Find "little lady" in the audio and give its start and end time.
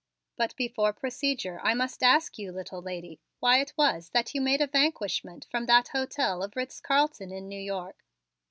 2.51-3.19